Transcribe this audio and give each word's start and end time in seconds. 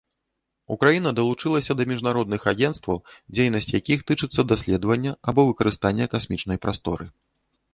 Украіна 0.75 1.09
далучылася 1.19 1.75
да 1.81 1.87
міжнародных 1.91 2.47
агенцтваў, 2.53 2.97
дзейнасць 3.35 3.71
якіх 3.79 3.99
тычыцца 4.13 4.41
даследавання 4.53 5.11
або 5.33 5.41
выкарыстання 5.51 6.05
касмічнай 6.17 6.57
прасторы. 6.67 7.05